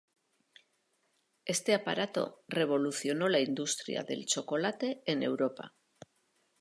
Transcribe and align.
Este 1.45 1.75
aparato 1.75 2.43
revolucionó 2.47 3.29
la 3.29 3.39
industria 3.39 4.01
del 4.01 4.25
chocolate 4.25 5.03
en 5.05 5.21
Europa. 5.21 5.75